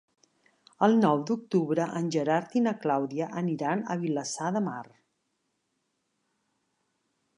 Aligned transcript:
El 0.85 0.95
nou 1.01 1.19
d'octubre 1.31 1.85
en 1.99 2.07
Gerard 2.15 2.57
i 2.61 2.63
na 2.67 2.73
Clàudia 2.85 3.27
aniran 3.43 3.83
a 3.83 3.99
Vilassar 4.07 4.49
de 4.57 4.65
Mar. 4.69 4.83